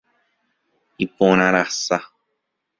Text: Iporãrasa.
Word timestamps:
Iporãrasa. 1.05 1.97